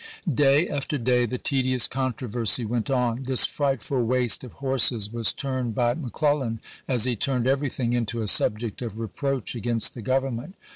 [0.27, 1.43] Day after day the voh'bax.
[1.43, 3.21] tedious controversy went on.
[3.21, 8.23] This frightful waste ^pfL^" of horses was turned by McClellan, as he turned everything, into
[8.23, 10.55] a subject of reproach against the Grovernment.